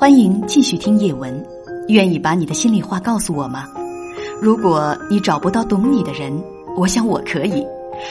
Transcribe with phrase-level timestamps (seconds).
[0.00, 1.46] 欢迎继续听叶文，
[1.88, 3.68] 愿意把你的心里话告诉我吗？
[4.40, 6.32] 如果你找不到懂你的人，
[6.74, 7.62] 我想我可以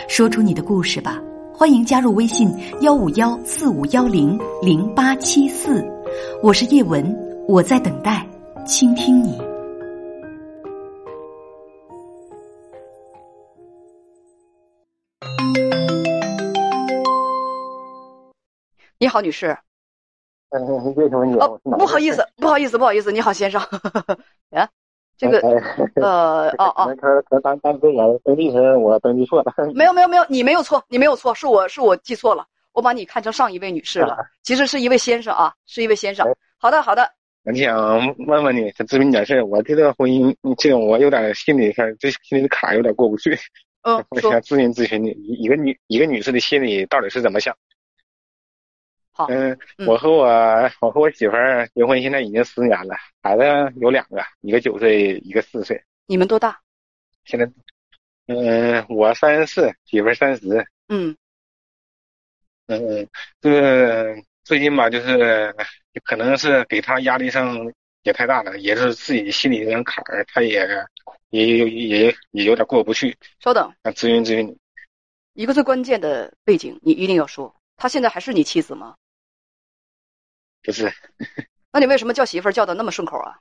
[0.07, 1.19] 说出你的故事吧。
[1.51, 5.83] 欢迎加入微信幺五幺四五幺零零八七四，
[6.43, 7.03] 我是叶文，
[7.47, 8.23] 我在等待
[8.67, 9.35] 倾听你。
[18.99, 19.57] 你好，女士。
[20.51, 21.35] 嗯，为什么你？
[21.37, 23.11] 哦，不好意思，不好意思，不好意思。
[23.11, 23.61] 你好，先生。
[24.51, 24.67] 啊，
[25.17, 25.39] 这个，
[26.01, 26.95] 呃，哦哦。
[26.99, 29.53] 他他当当队员登记时我登记错了。
[29.75, 36.25] 没有没有没有，你没有错，你没有错，是我是我记错了，我把你看成上一位女士了，其实是一位先生啊，是一位先生。
[36.57, 37.09] 好的好的。
[37.43, 43.37] 我想问问你，咨询点事我这段婚姻，这个我有点心理上这心里的坎有点过不去。
[43.83, 47.55] 嗯，我想咨询咨询你，一个女一个女士的心里到底是怎么想？
[49.27, 50.25] 嗯，我和我
[50.79, 53.43] 我和我媳妇儿结婚现在已经十年了，孩子
[53.81, 55.83] 有两个，一个九岁，一个四岁。
[56.05, 56.59] 你们多大？
[57.25, 57.51] 现在，
[58.27, 60.65] 嗯，我三十四，媳妇儿三十。
[60.87, 61.15] 嗯，
[62.67, 63.07] 嗯，
[63.41, 65.53] 这最近吧，就是
[66.03, 67.57] 可能是给他压力上
[68.03, 70.65] 也太大了，也是自己心里有点坎儿，他也
[71.29, 73.15] 也有也也有点过不去。
[73.39, 74.57] 稍等，啊咨询咨询你，
[75.33, 78.95] 一个最关键的背景，你一定要说，他现在还是你妻子吗？
[80.61, 80.91] 不是，
[81.71, 83.39] 那你为什么叫媳妇儿叫的那么顺口啊？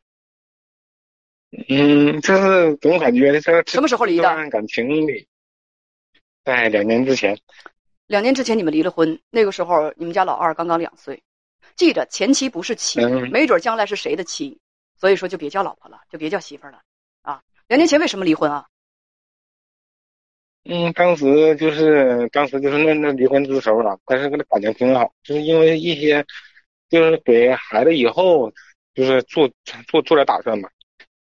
[1.68, 4.22] 嗯，就是总感觉这什么时候离的？
[4.50, 5.26] 感情里，
[6.44, 7.38] 在两年之前。
[8.06, 11.22] 两年之前你们离了婚，那个时候你们家老二刚刚两岁。
[11.74, 14.60] 记着，前妻不是妻，没准将来是谁的妻，
[14.96, 16.80] 所以说就别叫老婆了，就别叫媳妇儿了
[17.22, 17.42] 啊！
[17.66, 18.66] 两年前为什么离婚啊？
[20.64, 26.24] 嗯，当时就是当时就是那那离婚之手了，但是跟他感情挺好，就是因为一些。
[26.88, 28.50] 就是给孩子以后
[28.94, 29.48] 就是做
[29.86, 30.68] 做做点打算嘛，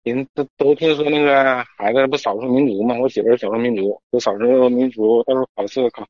[0.04, 6.06] 人都都听说那个孩子不少数民族嘛，我媳妇儿少数民族，就少数民族到时候考试考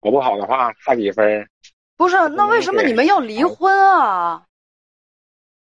[0.00, 1.48] 考不好的话差几分。
[1.96, 4.44] 不是，那为什么你们要离婚啊？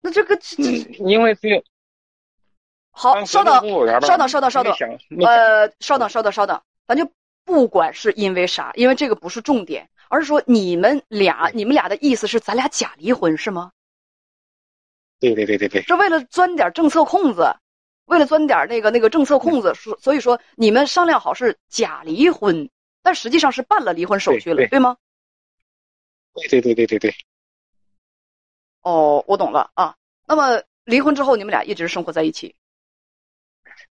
[0.02, 0.38] 那这个
[1.06, 1.64] 因为这
[2.92, 3.54] 好，稍等，
[4.02, 4.74] 稍等，稍等，稍等，
[5.26, 7.10] 呃，稍等，稍等，稍等，咱就
[7.44, 9.90] 不管是因为啥，因为这个不是重点。
[10.10, 13.72] 而是说你们俩，你们俩的意思是咱俩假离婚是吗？
[15.20, 17.56] 对对对对对，是为了钻点政策空子，
[18.06, 22.70] 为了钻点那个那个政策空子，所所以说你们商量好是假离婚，
[23.02, 24.98] 但实际上是办了离婚手续了，对吗？
[26.34, 27.16] 对对对对对对。
[28.82, 29.96] 哦，我懂了啊。
[30.28, 32.54] 那么离婚之后，你们俩一直生活在一起？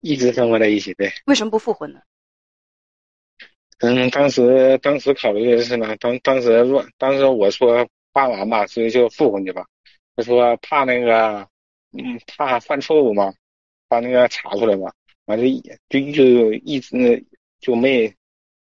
[0.01, 1.13] 一直生活在一起，对。
[1.27, 2.01] 为什么不复婚呢？
[3.81, 9.65] 嗯，当时当时考虑的是呢，当当时说，当时我说办完吧，所以就复婚去吧。
[10.17, 11.49] 他说怕那个，
[11.93, 13.33] 嗯，怕犯错误嘛，
[13.89, 14.93] 把那个查出来嘛，
[15.27, 15.45] 完就
[15.89, 17.25] 就就一直
[17.61, 18.13] 就没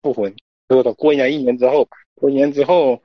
[0.03, 0.34] 复婚。
[0.69, 3.03] 结果到过年一年之后，过年之后，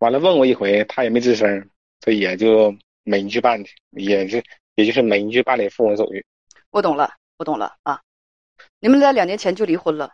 [0.00, 1.70] 完了问我一回，他也没吱声，
[2.00, 2.74] 所以也就
[3.04, 3.62] 没去办，
[3.92, 4.42] 也是
[4.74, 6.26] 也就是没去办理复婚手续。
[6.70, 7.08] 我懂了，
[7.38, 8.00] 我懂了啊！
[8.80, 10.12] 你们俩两年前就离婚了。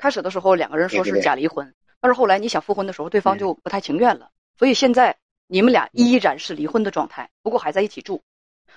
[0.00, 8.22] 开始的时候两个人说是假离婚，但是后来你想复婚的时候，对方就不太情愿了，所以现在你们俩依然是离婚的状态，不过还在一起住。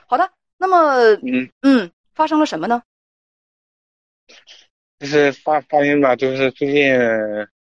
[0.06, 2.84] 好的，那么嗯嗯，发生了什么呢？
[5.00, 6.94] 就是发发现吧，就是最近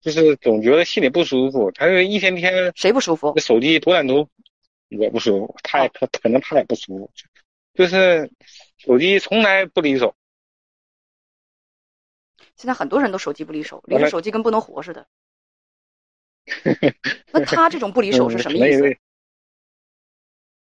[0.01, 3.39] 就是总觉得心里不舒服，他就一天天谁不舒服？
[3.39, 4.27] 手机多点都
[4.99, 7.11] 我不舒服，他也他可能他也不舒服，
[7.75, 8.31] 就是
[8.79, 10.15] 手机从来不离手。
[12.63, 15.05] 现在很多人都手机不离手，离了手机跟不能活似的。
[17.33, 18.97] 那他这种不离手是什么意思？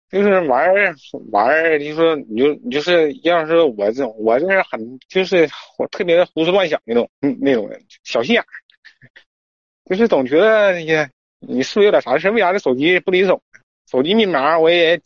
[0.09, 0.95] 就是玩儿
[1.31, 8.47] 玩儿，就说你就你就是要是我这种，我这是很就是我特别胡思乱想那种那种人，小心眼儿，
[9.83, 11.09] 就是总觉得呀，
[11.39, 12.31] 你是不是有点啥事？
[12.31, 13.43] 为啥这手机不离手？
[13.89, 15.01] 手机密码我也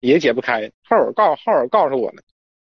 [0.00, 2.22] 也解不开，号儿告号儿告诉我了，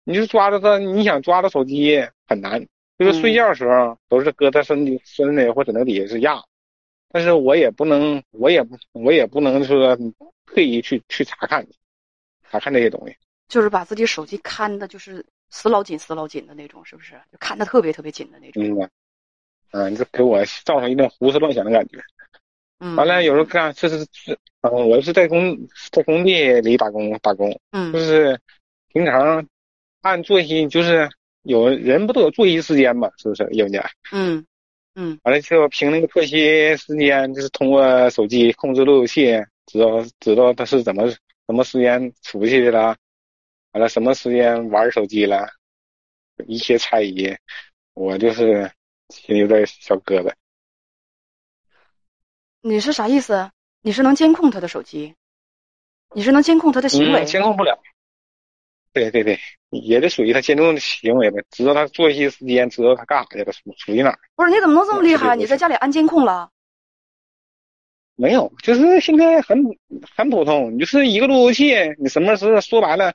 [0.02, 2.66] 你就抓着他，你想抓着手机很难。
[2.98, 6.42] 就是睡觉的时候都是搁他身体身体或枕头底下是压，
[7.10, 9.94] 但是我也不能，我也不，我也不能说
[10.46, 11.66] 特意去去查看，
[12.50, 13.14] 查看这些东西。
[13.48, 17.12] 就是把自己手机看的，就是死老紧、死老紧的那种，是不是？
[17.30, 18.64] 就看的特别特别紧的那种。
[18.64, 18.90] 嗯，
[19.72, 21.98] 嗯，这给我造成一种胡思乱想的感觉。
[22.78, 22.96] 嗯。
[22.96, 25.54] 完了，有时候干，就是是，嗯，我是在工
[25.92, 27.60] 在工地里打工打工。
[27.72, 27.92] 嗯。
[27.92, 28.40] 就是
[28.88, 29.46] 平常
[30.00, 31.06] 按作息就是。
[31.46, 33.10] 有人不都有作息时间嘛？
[33.16, 33.80] 是不是，叶文姐？
[34.12, 34.44] 嗯
[34.94, 35.18] 嗯。
[35.22, 39.32] 完了就凭那个作息时间，就是通过手机控制路由器，
[39.66, 42.96] 知道知道他是怎么什么时间出去的了，
[43.72, 45.48] 完了什么时间玩手机了，
[46.46, 47.34] 一些猜疑，
[47.94, 48.70] 我就是
[49.10, 50.32] 心里有点小疙瘩。
[52.60, 53.50] 你是啥意思？
[53.82, 55.14] 你是能监控他的手机？
[56.14, 57.24] 你是能监控他的行为？
[57.24, 57.78] 监控不了。
[58.96, 59.38] 对对对，
[59.68, 64.18] 也得属于他监控的行为呗，知道他作息时间，知道他干啥去了，属属于哪儿？
[64.34, 65.36] 不是，你怎么能这么厉害？
[65.36, 66.48] 你在家里安监控了？
[68.14, 69.62] 没有，就是现在很
[70.16, 73.12] 很普通，你就是一个路由器，你什么时候说白了，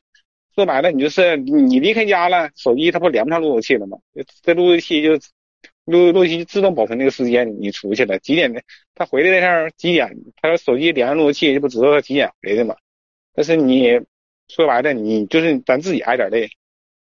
[0.54, 3.98] 说白了，你就是你离开家了，手机它不连不上路由器了吗？
[4.44, 5.14] 这路由器就
[5.86, 8.62] 路路由器自动保存那个时间，你出去了几点的，
[8.94, 12.76] 他回来的时候几点，他手机连上路由器，就不知道他几点回来的吗？
[13.34, 14.00] 但是你
[14.54, 16.50] 说白了，你就是咱自己挨点累，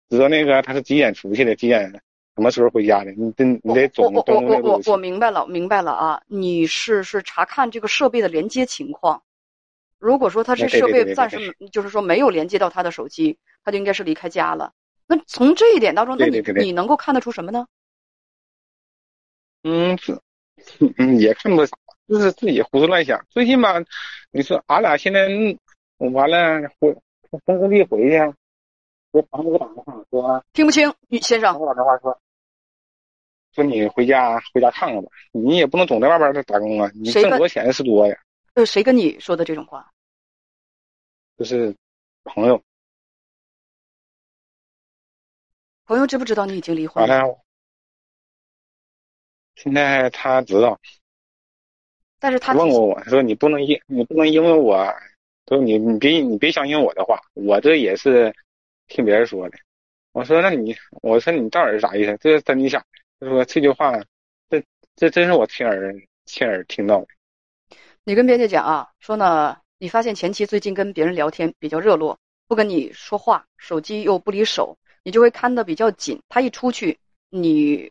[0.08, 2.00] 知道那个他是几点出去的，几点。
[2.34, 3.12] 什么时候回家的？
[3.12, 6.22] 你得你得总我我我我我明白了，明白了啊！
[6.26, 9.22] 你是是查看这个设备的连接情况。
[9.98, 14.74] 如果说他这设备暂时就是说没有连接到他的手机，他就应该是离开家了。
[15.06, 17.66] 那从这一点当中，那你你能够看得出什么呢？
[19.62, 19.98] 嗯，
[20.98, 21.74] 嗯也看不出啥，
[22.06, 23.24] 就是自己胡思乱想。
[23.30, 23.82] 最近吧，
[24.30, 25.26] 你说俺俩现在
[25.96, 26.94] 完了回
[27.30, 28.18] 从工地回去，
[29.10, 30.92] 我房子给我打电话说听不清，
[31.22, 31.52] 先生。
[31.54, 32.18] 给我打电话说。
[33.52, 38.14] 说你回家回家看看吧，你也不能总在外边打工啊，你挣多少钱是多呀。
[38.54, 39.90] 呃，谁跟你说的这种话？
[41.38, 41.74] 就是
[42.24, 42.62] 朋友。
[45.86, 47.38] 朋友知不知道你已经离婚了？
[49.54, 50.78] 现在他知道。
[52.18, 54.86] 但是他问过我，他说你不能因你不能因为我，
[55.46, 58.34] 他说你你别你别相信我的话，我这也是
[58.88, 59.56] 听别人说的。
[60.12, 62.16] 我说那你我说你到底是啥意思？
[62.20, 62.86] 这是真你想的。
[63.20, 63.92] 他说这句话，
[64.50, 64.62] 这
[64.96, 65.94] 这真是我亲耳
[66.24, 67.06] 亲耳听到的。
[68.04, 76.20] 你跟编辑讲啊，说呢，你发现前妻最近跟别人聊天比较热络，不跟你说话，手机又不离手，你就会看得比较紧。
[76.28, 76.98] 他一出去，
[77.30, 77.90] 你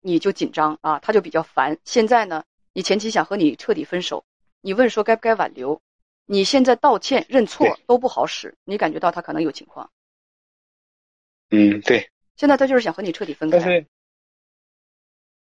[0.00, 1.78] 你就紧张啊，他就比较烦。
[1.84, 4.24] 现在呢，你前妻想和你彻底分手，
[4.60, 5.80] 你问说该不该挽留，
[6.30, 9.90] 你现在道歉认错都不好使，你感觉到他可能有情况。
[11.48, 12.10] 嗯，对。
[12.36, 13.58] 现在他就是想和你彻底分开。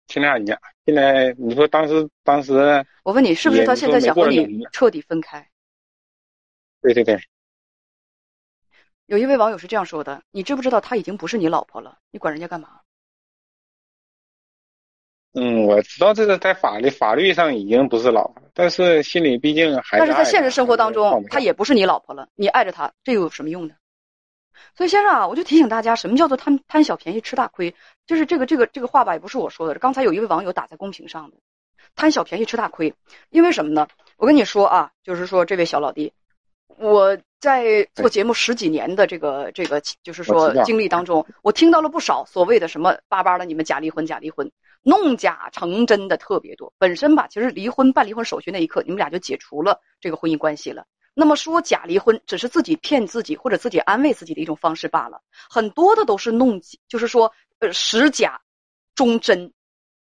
[0.06, 5.50] 现在你现在你说当时当时，我问你是不是他现在想和你彻底分开？
[6.82, 7.18] 对对对。
[9.06, 11.98] 有一位网友是这样说的：“你知不知道他已经不是你老婆了？
[12.10, 12.80] 你管人家干嘛？”
[15.38, 19.98] 嗯，我知道这个在法律法律上已经不是老婆，但是心里毕竟还是。
[19.98, 22.26] 但是在现实生活当中，她也不是你老婆了。
[22.34, 23.74] 你爱着她，这有什么用呢？
[24.74, 27.74] 所以先生啊，我就提醒大家，什么叫做贪贪小便宜吃大亏？
[28.06, 29.78] 就是这个这个这个话吧，也不是我说的。
[29.78, 31.36] 刚才有一位网友打在公屏上的，
[31.94, 32.94] 贪小便宜吃大亏。
[33.28, 33.86] 因为什么呢？
[34.16, 36.14] 我跟你说啊，就是说这位小老弟，
[36.78, 44.50] 我在做节目十几年的这个这个，就是说经历当中，我听到了不少所谓的什么巴巴的，你们假离婚假离婚，
[44.88, 46.72] 弄假成真的特别多。
[46.78, 50.86] 本身吧，其实离婚办离婚手续那一刻，你们俩就解除了这个婚姻关系了。
[51.12, 58.40] 那么说假离婚只是自己骗自己或者自己安慰自己的一种方式罢了，很多的都是弄，就是说呃实假
[58.94, 59.52] 忠真，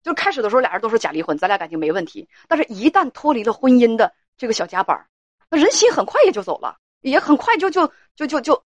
[0.03, 5.07] 就开始的时候俩人都说假离婚，咱俩感情没问题，但是一旦脱离了婚姻的这个小夹板，
[5.49, 8.61] 那人心很快也就走了，也很快就就就就就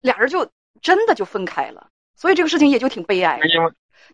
[0.00, 0.50] 俩人就
[0.82, 3.38] 真的就分开了，所以这个事情也就挺悲哀。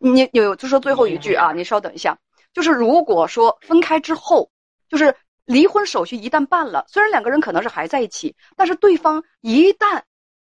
[0.00, 2.18] 你有就说最后一句啊，你稍等一下，
[2.52, 4.50] 就是如果说分开之后，
[4.88, 5.14] 就是。
[5.44, 10.02] 离婚手续一旦办了，虽然两个人可能是还在一起，但是对方一旦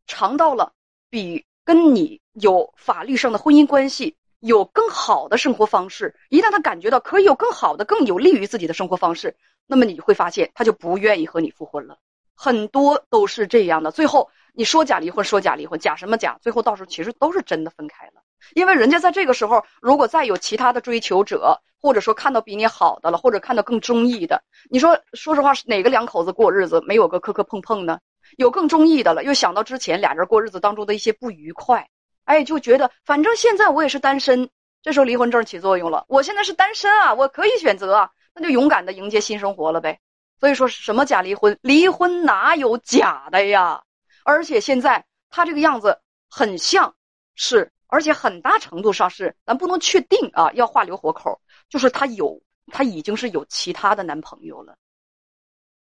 [0.06, 0.72] 尝到了
[1.10, 11.98] 比跟你有法律上的婚姻关系有更好的生活方式，一旦他感觉到可以有更好的、更有利于自己的生活方式，那么你会发现他就不愿意和你复婚了。
[12.36, 16.38] 很多都是这样的，最后你说假离婚，说假离婚，假什么假？
[16.40, 18.22] 最后到时候其实都是真的分开了，
[18.54, 21.60] 因为人家在这个时候如果再有其他的追求者。
[21.78, 28.00] 或者说看到比你好的了，或者看到更中意的，你说说实话，哪个两口子过日子没有个磕磕碰碰呢？
[28.38, 31.88] 有更中意的了，又想到之前俩人过日子当中的一些不愉快，
[32.24, 34.48] 哎，就觉得反正现在我也是单身，
[34.82, 36.06] 这时候离婚证起作用了。
[36.08, 40.00] 我现在是单身啊，我可以选择，那就勇敢的迎接新生活了呗。
[40.40, 43.82] 所以说什么假离婚，离婚哪有假的呀？
[44.24, 46.00] 而且现在他这个样子
[46.30, 46.96] 很像
[47.36, 51.40] 是，而且很大程度上是，咱不能确定啊，要话留活口。
[51.68, 52.40] 就是他有，
[52.72, 54.76] 他已经是有其他的男朋友了。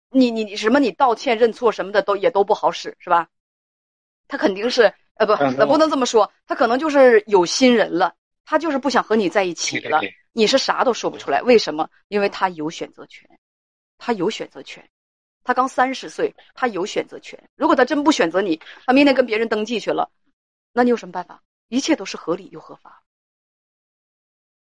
[0.10, 0.80] 你你你什么？
[0.80, 3.28] 你道歉认错什么的都也都不好使是吧？
[4.28, 6.32] 他肯定是呃不，咱不能这么说。
[6.46, 10.02] 他可能就是有新人了，他就是不想和你在一起了。
[10.32, 11.90] 你是啥都说不出来，为什么？
[12.08, 13.30] 因为他有选择权，
[13.98, 14.88] 他有选择权。
[15.44, 17.38] 他刚三十岁，他有选择权。
[17.56, 20.10] 如果他真不选择你，他明天跟别人登记去了，
[20.72, 21.44] 那你有什么办法？
[21.68, 23.04] 一切都是合理又合法。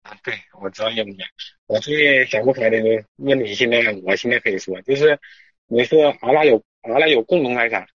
[0.02, 1.24] 啊，对，我知道叶姐，
[1.66, 2.76] 我最想不开的
[3.16, 5.18] 问题，现在我现在可以说，就是
[5.66, 7.88] 你说俺俩有俺俩有共同财产，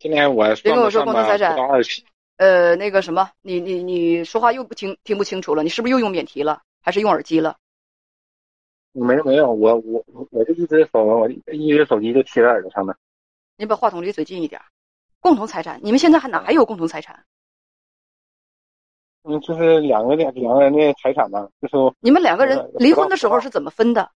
[0.00, 1.56] 现在我别跟我说共同财产
[2.36, 7.56] 呃，那个什么，你你你说话又不听听不清楚了，你是不是又用免提了，还是用耳机了？
[8.92, 12.94] 没有没有，我我我就一直手我一直手机就贴在耳朵上面。
[13.56, 14.60] 你把话筒离嘴近一点。
[15.20, 17.24] 共同财产，你们现在还哪有共同财产？
[19.28, 24.10] 嗯，就是两个两两个人的财产嘛，就是你们两个人离婚的时候是怎么分的？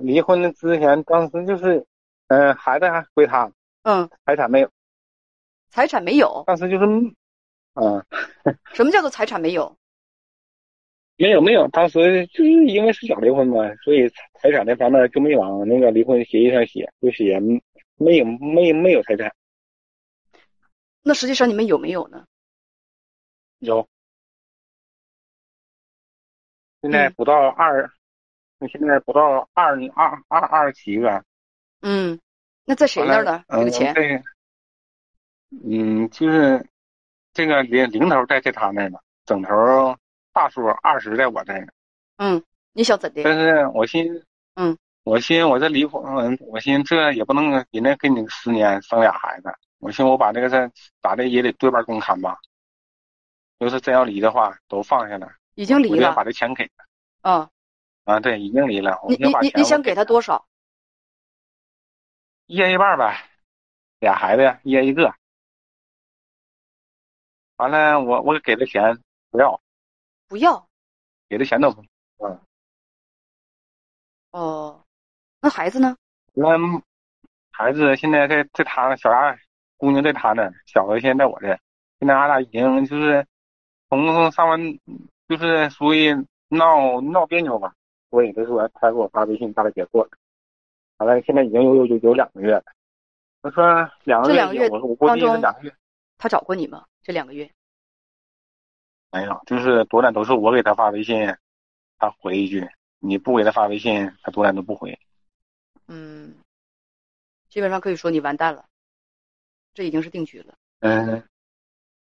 [0.00, 1.84] 离婚的之前，当时就是，
[2.28, 4.70] 嗯，孩子还归他，嗯，财产没有，
[5.68, 6.84] 财产没有，当时就是，
[7.74, 8.02] 嗯，
[8.72, 9.76] 什么叫做财产没有？
[11.16, 14.08] 没有没有，当时就是因为是假离婚嘛，所以
[14.40, 17.38] 财产那方面就没往那个离婚协议上写，就写
[17.96, 19.30] 没有没没有财产。
[21.02, 22.24] 那实际上你们有没有呢？
[23.64, 23.88] 有，
[26.82, 27.90] 现在不到二，
[28.58, 31.24] 那现在不到二二二二十七个。
[31.80, 32.20] 嗯，
[32.64, 33.42] 那在谁那儿呢？
[33.48, 34.22] 这个钱？
[35.64, 36.66] 嗯，就是
[37.32, 39.50] 这个零零头在在他那儿呢，整头
[40.32, 41.66] 大数二十在我这儿。
[42.18, 42.42] 嗯，
[42.72, 43.22] 你想怎的？
[43.22, 44.22] 但是我寻，
[44.56, 52.36] 嗯，我寻我这离婚，我寻这也不能人家给你十年生俩孩子，我寻我把这个事咋的也得对半公摊吧。
[53.64, 55.32] 要是真要离的话，都放下了。
[55.54, 56.14] 已经离了。
[56.14, 57.30] 把这钱给他。
[57.30, 57.50] 啊。
[58.04, 59.00] 啊，对，已经离了。
[59.08, 60.46] 你你你你想给他多少？
[62.46, 63.16] 一人一半呗，
[64.00, 65.14] 俩孩子呀一人一个。
[67.56, 69.58] 完了，我我给的钱不要。
[70.28, 70.68] 不要。
[71.28, 71.82] 给的钱都不。
[72.18, 72.40] 嗯。
[74.32, 74.84] 哦，
[75.40, 75.96] 那孩子呢？
[76.34, 76.48] 那
[77.52, 79.38] 孩子现在在在他小丫
[79.78, 81.46] 姑娘在他那，小子现在在我这。
[82.00, 83.26] 现在俺俩已经就是。
[83.96, 84.60] 从上完
[85.28, 86.12] 就是属于
[86.48, 87.74] 闹闹别扭吧，
[88.10, 90.10] 所以他说他给我发微信，大概结错了。
[90.98, 92.64] 完了，现在已经有有有有两个月了。
[93.42, 95.74] 他说两个月，我说我估计是两个月。
[96.16, 96.84] 他找过你吗？
[97.02, 97.50] 这两个月？
[99.10, 101.26] 没有，就是多点都是我给他发微信，
[101.98, 102.66] 他回一句；
[103.00, 104.98] 你不给他发微信，他多点都不回。
[105.88, 106.34] 嗯，
[107.48, 108.64] 基本上可以说你完蛋了，
[109.74, 110.54] 这已经是定局了。
[110.80, 111.22] 嗯。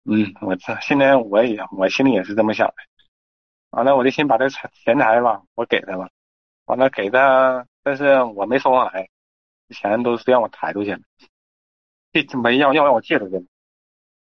[0.04, 2.74] 嗯，我这现在我也我心里也是这么想的。
[3.70, 6.08] 完了，我就先把这钱钱财吧，我给他了。
[6.64, 9.08] 完了给他，但是我没收上来，
[9.70, 11.00] 钱都是让我抬出去了，
[12.12, 13.46] 这没要要让我借出去。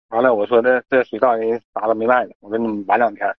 [0.08, 3.36] 完了，我说这这水稻人啥都没卖呢，我说你晚两天。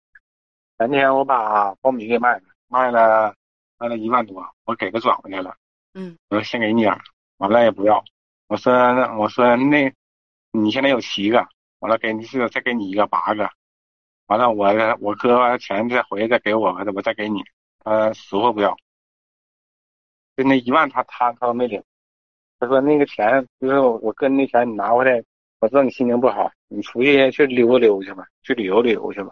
[0.79, 3.35] 前天我把苞米给卖了，卖了
[3.79, 5.57] 卖了一万多，我给他转回来了。
[5.95, 6.97] 嗯，我说先给你点
[7.39, 8.05] 完了也不要。
[8.47, 9.93] 我说那我说那，
[10.53, 11.49] 你现在有七个。
[11.81, 13.51] 完了，给你是再给你一个八个，
[14.27, 14.67] 完了我
[15.01, 17.43] 我哥钱再回来再给我，我再给你，
[17.83, 18.77] 他死活不要。
[20.37, 21.83] 就那一万，他他他都没领。
[22.59, 25.23] 他说那个钱就是我哥那钱，你拿回来，
[25.59, 29.31] 我知道你心情不好，你出去去溜达溜达去吧，去旅游旅游去吧。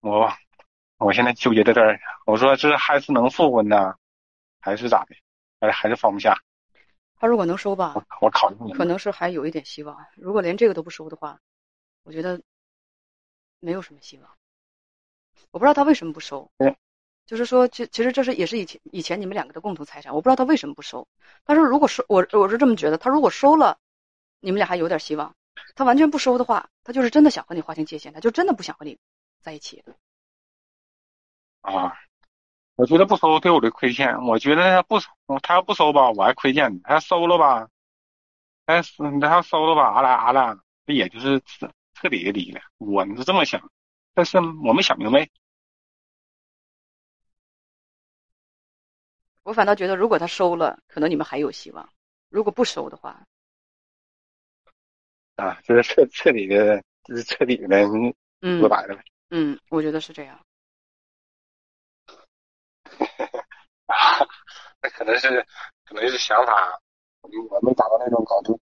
[0.00, 0.32] 我
[0.98, 3.94] 我现在纠结在这儿，我说这还是能复婚呢，
[4.60, 5.16] 还是咋的？
[5.60, 6.40] 还是还是放不下。
[7.18, 10.06] 他如果能收吧，我考虑可能是还有一点希望。
[10.16, 11.40] 如果连这个都不收的话，
[12.04, 12.40] 我觉得
[13.60, 14.30] 没有什么希望。
[15.50, 16.50] 我不知道他为什么不收，
[17.26, 20.14] 就是说，其其实这是也是以前以前你们两个的共同财产。
[20.14, 21.06] 我不知道他为什么不收。
[21.44, 23.78] 他说如果收，我我是这么觉得，他如果收了，
[24.40, 25.34] 你们俩还有点希望。
[25.74, 28.98] 他完全不收的话，他就是真的想和你划清界限，他就真的不想和你
[29.40, 29.84] 在一起。
[31.62, 31.92] 啊。
[32.78, 35.10] 我觉得不收对我的亏欠，我觉得他不收，
[35.42, 37.68] 他要不收吧，我还亏欠他；他要收了吧，
[38.66, 38.80] 他
[39.20, 42.60] 他要收了吧，俺俩俺俩不也就是彻彻底的离了。
[42.76, 43.68] 我是这么想，
[44.14, 45.28] 但是我没想明白。
[49.42, 51.84] 我反倒觉得，如果他收了，可能你们还有希望；
[52.28, 53.26] 如果不收的话，
[55.34, 57.76] 啊，就是彻彻底的，就是彻底的，
[58.40, 59.00] 嗯，说白了。
[59.30, 60.38] 嗯，我觉得是这样。
[64.80, 65.46] 那可能是，
[65.84, 66.80] 可能是想法，
[67.22, 68.60] 我没达到那种高度。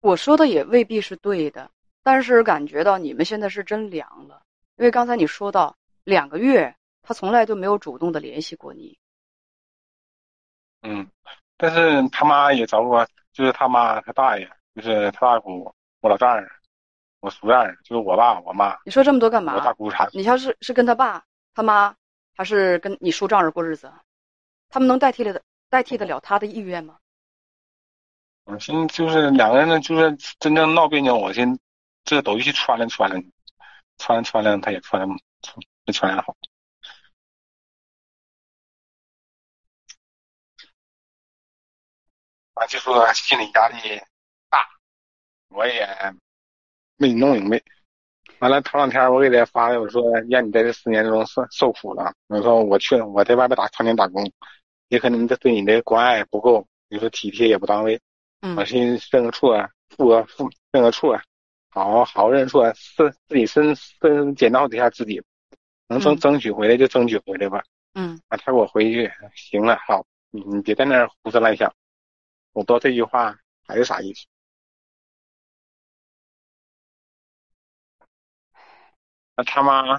[0.00, 1.70] 我说的也未必是对的，
[2.02, 4.42] 但是感觉到你们现在是真凉了，
[4.76, 8.98] 因为刚才你说到两个月，他从来都没有主动的联系过你。
[10.82, 11.08] 嗯，
[11.56, 16.48] 但是他妈也找过，就是他妈他大爷，就是他大姑，我老丈人，
[17.20, 18.76] 我叔丈人，就是我爸我妈。
[18.84, 19.54] 你说这么多干嘛？
[19.54, 20.08] 我大姑啥？
[20.12, 21.94] 你要是是跟他爸他妈。
[22.38, 23.90] 还是跟你叔丈人过日子？
[24.68, 26.98] 他们能代替了代替得了他的意愿吗？
[28.44, 31.58] 我现在就是两个人呢，就是真正闹别扭，我先
[32.04, 33.20] 这都去穿了穿了，
[33.98, 35.08] 穿了穿了，他也穿了，
[35.84, 36.36] 没穿好。
[42.54, 44.00] 啊，就说心理压力
[44.48, 44.64] 大，
[45.48, 45.86] 我也
[46.96, 47.60] 没弄明白。
[48.40, 52.12] 完了，头两天我给他发的，我说让你在这四年中受受苦了。
[52.28, 54.30] 我说我去，我在外边打常年打工，
[54.88, 57.98] 也可能这对你的关爱不够，你说体贴也不到位。
[58.42, 61.18] 嗯，我寻思认个错，负个负认个错，
[61.70, 65.22] 好好认错，自自己身身检讨一下自己，
[65.88, 67.62] 能争争取回来就争取回来吧。
[67.94, 71.72] 嗯，啊，他给我回一句，行了，好，你你别在那儿胡思乱想。
[72.52, 73.34] 我不知道这句话
[73.66, 74.26] 还是啥意思。
[79.36, 79.98] 那他妈，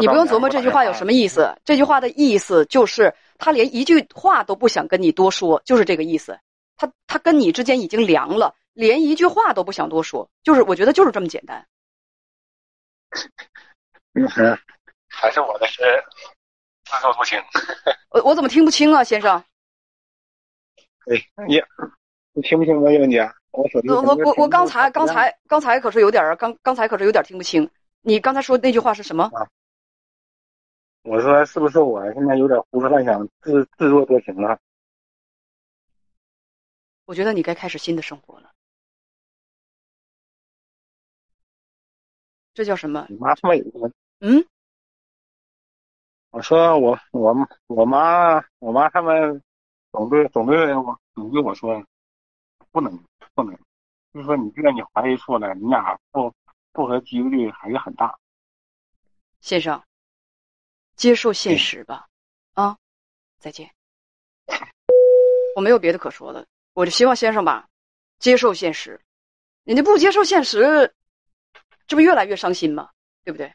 [0.00, 1.56] 你不用琢磨这句话有什么意思。
[1.64, 6.38] 这句话的意思就是他连一句话都不想跟你多说，就是这个意思。
[6.76, 11.66] 他他跟你之间已经凉了，连一句话都不想多说，就是我觉得就是这么简单。
[14.12, 14.28] 嗯，
[15.08, 15.82] 还是我的是
[16.84, 17.42] 自作多情。
[18.10, 19.42] 我我怎么听不清啊，先生？
[21.10, 21.16] 哎，
[21.48, 21.62] 你
[22.34, 23.32] 你听不清没问题啊？
[23.52, 23.62] 我
[24.02, 27.70] 我我我刚才刚才刚才可是有点刚刚才可是有点听不清。
[28.06, 29.24] 你刚才说那句话是什么？
[29.34, 29.50] 啊，
[31.02, 34.60] 我说是不是我现在有点胡思乱想，自自作多情了？
[37.06, 38.52] 我觉得你该开始新的生活了。
[42.54, 43.04] 这叫什么？
[43.10, 43.64] 你妈他妈有
[44.20, 44.46] 嗯？
[46.30, 47.34] 我说我我
[47.66, 49.42] 我妈我妈他们
[49.90, 51.84] 总对总对我总对我说，
[52.70, 52.96] 不能
[53.34, 53.52] 不能，
[54.14, 56.32] 就是说你既然你怀疑错了，你俩不
[56.76, 58.14] 不合几率还是很大。
[59.40, 59.82] 先生，
[60.94, 62.06] 接受现实吧，
[62.52, 62.76] 啊，
[63.38, 63.70] 再见。
[65.56, 67.66] 我没有别的可说的，我就希望先生吧，
[68.18, 69.00] 接受现实。
[69.64, 70.94] 人家不接受现实，
[71.86, 72.90] 这不越来越伤心吗？
[73.24, 73.50] 对不对？